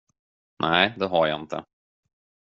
[0.59, 1.63] Nej, det har jag inte.